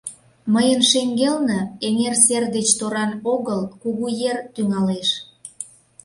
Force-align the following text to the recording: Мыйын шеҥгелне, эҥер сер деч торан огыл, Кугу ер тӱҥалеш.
Мыйын 0.53 0.81
шеҥгелне, 0.89 1.59
эҥер 1.87 2.15
сер 2.25 2.43
деч 2.55 2.67
торан 2.79 3.11
огыл, 3.33 3.61
Кугу 3.81 4.07
ер 4.29 4.37
тӱҥалеш. 4.53 5.09